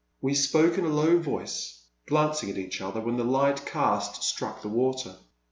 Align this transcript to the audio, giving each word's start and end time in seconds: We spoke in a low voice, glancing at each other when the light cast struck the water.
We 0.19 0.33
spoke 0.33 0.79
in 0.79 0.85
a 0.85 0.89
low 0.89 1.19
voice, 1.19 1.79
glancing 2.07 2.49
at 2.49 2.57
each 2.57 2.81
other 2.81 2.99
when 2.99 3.17
the 3.17 3.23
light 3.23 3.67
cast 3.67 4.23
struck 4.23 4.63
the 4.63 4.67
water. 4.67 5.15